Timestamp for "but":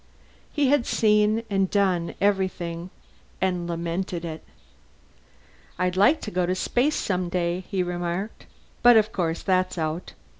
8.81-8.97